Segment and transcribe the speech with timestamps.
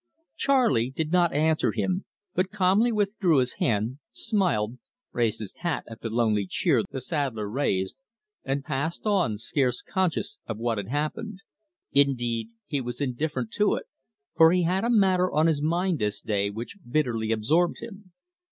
[0.35, 4.79] Charley did not answer him, but calmly withdrew his hand, smiled,
[5.11, 8.01] raised his hat at the lonely cheer the saddler raised,
[8.43, 11.41] and passed on, scarce conscious of what had happened.
[11.91, 13.85] Indeed he was indifferent to it,
[14.35, 18.11] for he had a matter on his mind this day which bitterly absorbed him.